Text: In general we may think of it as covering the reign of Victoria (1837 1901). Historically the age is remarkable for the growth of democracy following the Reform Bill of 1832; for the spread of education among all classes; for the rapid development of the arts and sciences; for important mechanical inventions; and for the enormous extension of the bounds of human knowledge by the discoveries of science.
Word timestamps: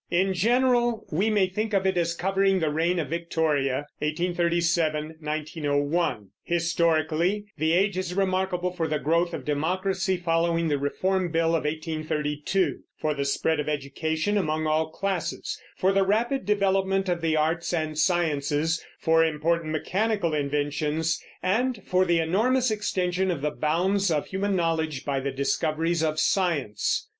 In 0.09 0.33
general 0.33 1.05
we 1.11 1.29
may 1.29 1.45
think 1.45 1.75
of 1.75 1.85
it 1.85 1.95
as 1.95 2.15
covering 2.15 2.59
the 2.59 2.71
reign 2.71 2.97
of 2.97 3.07
Victoria 3.11 3.85
(1837 3.99 5.17
1901). 5.19 6.29
Historically 6.43 7.45
the 7.59 7.73
age 7.73 7.99
is 7.99 8.15
remarkable 8.15 8.71
for 8.71 8.87
the 8.87 8.97
growth 8.97 9.31
of 9.31 9.45
democracy 9.45 10.17
following 10.17 10.69
the 10.69 10.79
Reform 10.79 11.29
Bill 11.29 11.49
of 11.55 11.65
1832; 11.65 12.79
for 12.97 13.13
the 13.13 13.23
spread 13.25 13.59
of 13.59 13.69
education 13.69 14.39
among 14.39 14.65
all 14.65 14.89
classes; 14.89 15.61
for 15.77 15.91
the 15.91 16.03
rapid 16.03 16.47
development 16.47 17.07
of 17.07 17.21
the 17.21 17.37
arts 17.37 17.71
and 17.71 17.95
sciences; 17.95 18.83
for 18.97 19.23
important 19.23 19.71
mechanical 19.71 20.33
inventions; 20.33 21.23
and 21.43 21.83
for 21.85 22.05
the 22.05 22.17
enormous 22.17 22.71
extension 22.71 23.29
of 23.29 23.43
the 23.43 23.51
bounds 23.51 24.09
of 24.09 24.25
human 24.25 24.55
knowledge 24.55 25.05
by 25.05 25.19
the 25.19 25.31
discoveries 25.31 26.01
of 26.01 26.19
science. 26.19 27.07